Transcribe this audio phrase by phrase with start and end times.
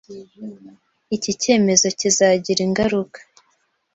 [1.15, 3.19] Iki cyemezo kizagira ingaruka